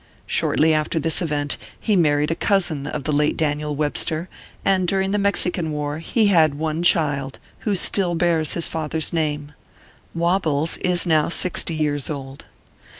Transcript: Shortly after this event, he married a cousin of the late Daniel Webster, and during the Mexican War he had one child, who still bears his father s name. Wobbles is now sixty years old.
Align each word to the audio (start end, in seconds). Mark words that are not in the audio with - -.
Shortly 0.25 0.73
after 0.73 0.97
this 0.99 1.21
event, 1.21 1.59
he 1.79 1.95
married 1.95 2.31
a 2.31 2.35
cousin 2.35 2.87
of 2.87 3.03
the 3.03 3.11
late 3.13 3.37
Daniel 3.37 3.75
Webster, 3.75 4.29
and 4.65 4.87
during 4.87 5.11
the 5.11 5.19
Mexican 5.19 5.69
War 5.71 5.99
he 5.99 6.25
had 6.25 6.55
one 6.55 6.81
child, 6.81 7.37
who 7.59 7.75
still 7.75 8.15
bears 8.15 8.53
his 8.53 8.67
father 8.67 8.97
s 8.97 9.13
name. 9.13 9.51
Wobbles 10.15 10.77
is 10.77 11.05
now 11.05 11.29
sixty 11.29 11.75
years 11.75 12.09
old. 12.09 12.45